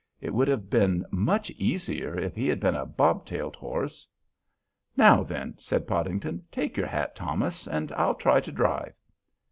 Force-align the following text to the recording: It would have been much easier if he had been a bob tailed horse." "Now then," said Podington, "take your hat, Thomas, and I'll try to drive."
It 0.19 0.33
would 0.33 0.47
have 0.47 0.67
been 0.67 1.05
much 1.11 1.51
easier 1.51 2.17
if 2.17 2.35
he 2.35 2.47
had 2.47 2.59
been 2.59 2.73
a 2.73 2.87
bob 2.87 3.23
tailed 3.23 3.55
horse." 3.55 4.07
"Now 4.97 5.21
then," 5.21 5.53
said 5.59 5.85
Podington, 5.87 6.43
"take 6.51 6.75
your 6.75 6.87
hat, 6.87 7.15
Thomas, 7.15 7.67
and 7.67 7.91
I'll 7.91 8.15
try 8.15 8.39
to 8.39 8.51
drive." 8.51 8.95